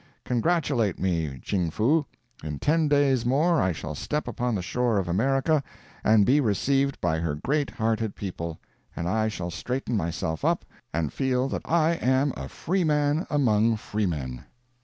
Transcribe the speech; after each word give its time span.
Congratulate 0.25 0.97
me, 0.97 1.39
Ching 1.43 1.69
Foo! 1.69 2.07
In 2.43 2.57
ten 2.57 2.87
days 2.87 3.23
more 3.23 3.61
I 3.61 3.71
shall 3.71 3.93
step 3.93 4.27
upon 4.27 4.55
the 4.55 4.61
shore 4.63 4.97
of 4.97 5.07
America, 5.07 5.61
and 6.03 6.25
be 6.25 6.41
received 6.41 6.99
by 6.99 7.19
her 7.19 7.35
great 7.35 7.69
hearted 7.69 8.15
people; 8.15 8.57
and 8.95 9.07
I 9.07 9.27
shall 9.27 9.51
straighten 9.51 9.95
myself 9.95 10.43
up 10.43 10.65
and 10.91 11.13
feel 11.13 11.47
that 11.49 11.61
I 11.65 11.91
am 11.97 12.33
a 12.35 12.49
free 12.49 12.83
man 12.83 13.27
among 13.29 13.77
freemen. 13.77 14.45